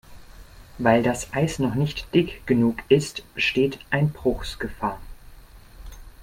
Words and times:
Weil 0.79 1.03
das 1.03 1.31
Eis 1.31 1.59
noch 1.59 1.75
nicht 1.75 2.11
dick 2.15 2.47
genug 2.47 2.77
ist, 2.89 3.21
besteht 3.35 3.77
Einbruchsgefahr. 3.91 4.99